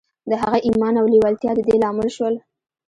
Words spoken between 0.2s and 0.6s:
د هغه